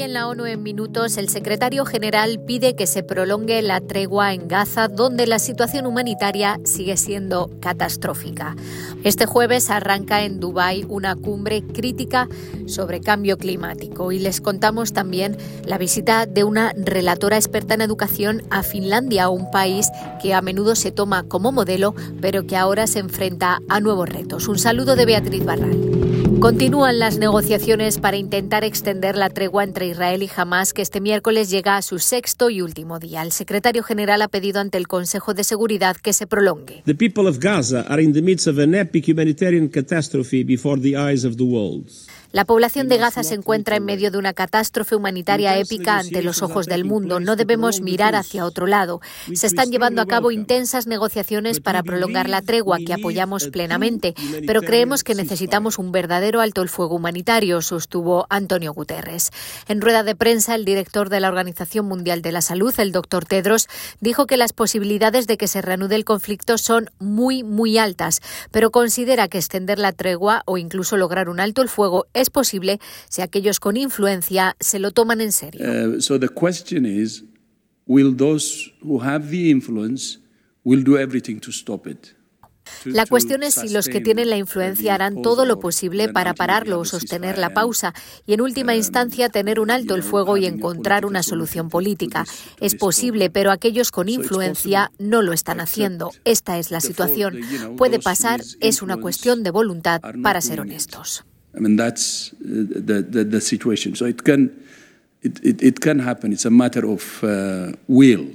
[0.00, 4.46] En la ONU en minutos, el secretario general pide que se prolongue la tregua en
[4.46, 8.54] Gaza, donde la situación humanitaria sigue siendo catastrófica.
[9.02, 12.28] Este jueves arranca en Dubái una cumbre crítica
[12.66, 18.44] sobre cambio climático y les contamos también la visita de una relatora experta en educación
[18.50, 19.90] a Finlandia, un país
[20.22, 24.46] que a menudo se toma como modelo, pero que ahora se enfrenta a nuevos retos.
[24.46, 25.97] Un saludo de Beatriz Barral.
[26.40, 31.50] Continúan las negociaciones para intentar extender la tregua entre Israel y Hamas, que este miércoles
[31.50, 33.22] llega a su sexto y último día.
[33.22, 36.84] El secretario general ha pedido ante el Consejo de Seguridad que se prolongue.
[36.86, 36.94] The
[42.30, 46.42] La población de Gaza se encuentra en medio de una catástrofe humanitaria épica ante los
[46.42, 47.20] ojos del mundo.
[47.20, 49.00] No debemos mirar hacia otro lado.
[49.32, 54.14] Se están llevando a cabo intensas negociaciones para prolongar la tregua que apoyamos plenamente,
[54.46, 59.30] pero creemos que necesitamos un verdadero alto el fuego humanitario, sostuvo Antonio Guterres.
[59.66, 63.24] En rueda de prensa, el director de la Organización Mundial de la Salud, el doctor
[63.24, 63.68] Tedros,
[64.00, 68.70] dijo que las posibilidades de que se reanude el conflicto son muy, muy altas, pero
[68.70, 73.22] considera que extender la tregua o incluso lograr un alto el fuego es posible si
[73.22, 75.60] aquellos con influencia se lo toman en serio.
[75.60, 77.24] Uh, so the question is,
[77.86, 80.18] will those who have the influence
[80.64, 82.18] will do everything to stop it?
[82.84, 86.78] La cuestión es si los que tienen la influencia harán todo lo posible para pararlo
[86.80, 87.94] o sostener la pausa
[88.26, 92.24] y, en última instancia, tener un alto el fuego y encontrar una solución política.
[92.60, 96.10] Es posible, pero aquellos con influencia no lo están haciendo.
[96.24, 97.40] Esta es la situación.
[97.76, 101.24] Puede pasar, es una cuestión de voluntad, para ser honestos.
[101.54, 103.94] I mean, that's the, the, the situation.
[103.94, 104.64] So it can,
[105.22, 106.32] it, it, it can happen.
[106.32, 108.28] It's a matter of uh, will.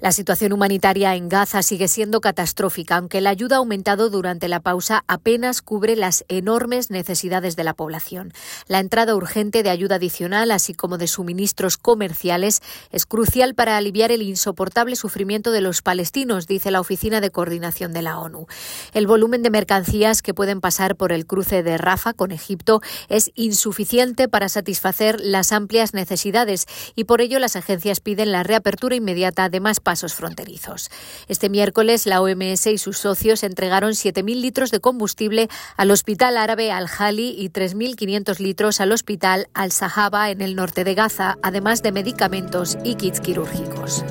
[0.00, 4.58] La situación humanitaria en Gaza sigue siendo catastrófica, aunque la ayuda ha aumentado durante la
[4.58, 8.32] pausa apenas cubre las enormes necesidades de la población.
[8.66, 14.10] La entrada urgente de ayuda adicional, así como de suministros comerciales, es crucial para aliviar
[14.10, 18.48] el insoportable sufrimiento de los palestinos, dice la Oficina de Coordinación de la ONU.
[18.92, 23.30] El volumen de mercancías que pueden pasar por el cruce de Rafa con Egipto es
[23.36, 26.66] insuficiente para satisfacer las amplias necesidades
[26.96, 30.90] y por ello las agencias piden la reapertura inmediata de más pasos fronterizos.
[31.28, 36.72] Este miércoles, la OMS y sus socios entregaron 7.000 litros de combustible al Hospital Árabe
[36.72, 42.78] Al-Hali y 3.500 litros al Hospital Al-Sahaba en el norte de Gaza, además de medicamentos
[42.84, 44.04] y kits quirúrgicos.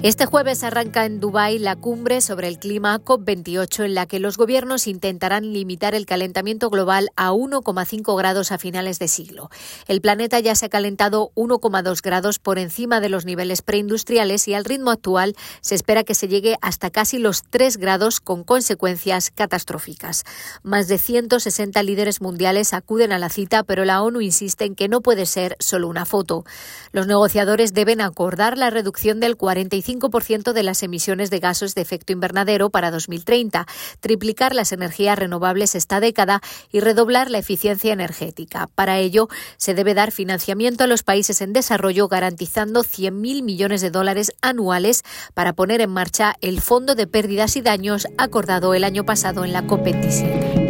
[0.00, 4.36] Este jueves arranca en Dubái la cumbre sobre el clima COP28 en la que los
[4.36, 9.50] gobiernos intentarán limitar el calentamiento global a 1,5 grados a finales de siglo.
[9.88, 14.54] El planeta ya se ha calentado 1,2 grados por encima de los niveles preindustriales y
[14.54, 19.32] al ritmo actual se espera que se llegue hasta casi los 3 grados con consecuencias
[19.34, 20.22] catastróficas.
[20.62, 24.86] Más de 160 líderes mundiales acuden a la cita, pero la ONU insiste en que
[24.86, 26.44] no puede ser solo una foto.
[26.92, 31.80] Los negociadores deben acordar la reducción del 45 5% de las emisiones de gases de
[31.80, 33.66] efecto invernadero para 2030,
[34.00, 36.40] triplicar las energías renovables esta década
[36.70, 38.68] y redoblar la eficiencia energética.
[38.74, 43.90] Para ello, se debe dar financiamiento a los países en desarrollo garantizando 100.000 millones de
[43.90, 45.04] dólares anuales
[45.34, 49.52] para poner en marcha el Fondo de Pérdidas y Daños acordado el año pasado en
[49.52, 50.67] la COP27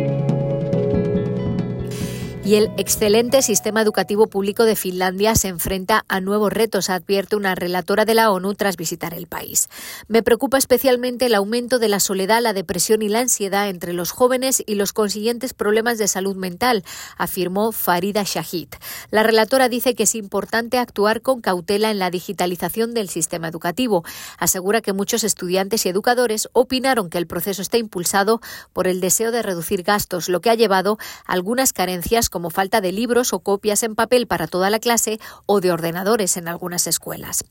[2.48, 7.54] y el excelente sistema educativo público de Finlandia se enfrenta a nuevos retos, advierte una
[7.54, 9.68] relatora de la ONU tras visitar el país.
[10.06, 14.12] Me preocupa especialmente el aumento de la soledad, la depresión y la ansiedad entre los
[14.12, 16.84] jóvenes y los consiguientes problemas de salud mental,
[17.18, 18.68] afirmó Farida Shahid.
[19.10, 24.06] La relatora dice que es importante actuar con cautela en la digitalización del sistema educativo.
[24.38, 28.40] Asegura que muchos estudiantes y educadores opinaron que el proceso está impulsado
[28.72, 32.80] por el deseo de reducir gastos, lo que ha llevado a algunas carencias como falta
[32.80, 36.86] de libros o copias en papel para toda la clase o de ordenadores en algunas
[36.86, 37.44] escuelas.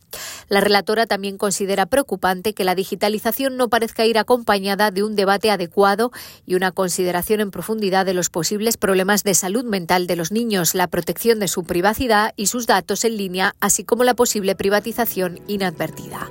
[0.48, 5.52] La relatora también considera preocupante que la digitalización no parezca ir acompañada de un debate
[5.52, 6.14] adecuado
[6.46, 10.74] y una consideración en profundidad de los posibles problemas de salud mental de los niños,
[10.74, 15.42] la protección de su privacidad y sus datos en línea, así como la posible privatización
[15.50, 16.30] inadvertida.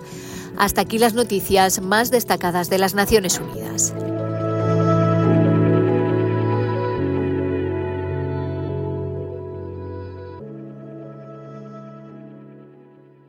[0.57, 3.93] Hasta aquí las noticias más destacadas de las Naciones Unidas.